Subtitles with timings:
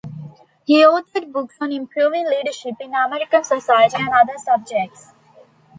[0.65, 5.11] He authored books on improving leadership in American society and other subjects.